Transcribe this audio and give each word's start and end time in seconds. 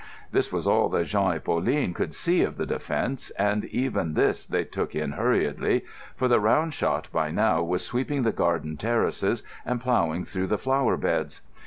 This 0.31 0.51
was 0.51 0.65
all 0.65 0.89
that 0.89 1.05
Jean 1.05 1.33
and 1.33 1.43
Pauline 1.43 1.93
could 1.93 2.15
see 2.15 2.41
of 2.41 2.57
the 2.57 2.65
defence; 2.65 3.29
and 3.37 3.65
even 3.65 4.15
this 4.15 4.47
they 4.47 4.63
took 4.63 4.95
in 4.95 5.11
hurriedly, 5.11 5.85
for 6.15 6.27
the 6.27 6.39
round 6.39 6.73
shot 6.73 7.07
by 7.11 7.29
now 7.29 7.61
was 7.61 7.85
sweeping 7.85 8.23
the 8.23 8.31
garden 8.31 8.77
terraces 8.77 9.43
and 9.63 9.79
ploughing 9.79 10.25
through 10.25 10.47
the 10.47 10.57
flower 10.57 10.97
beds. 10.97 11.41